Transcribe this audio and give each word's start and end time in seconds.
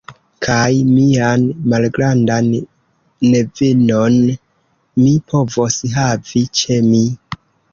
Kaj 0.45 0.69
mian 0.85 1.43
malgrandan 1.73 2.49
nevinon 3.33 4.17
mi 5.03 5.15
povos 5.35 5.81
havi 5.99 6.47
ĉe 6.63 6.81
mi? 6.91 7.05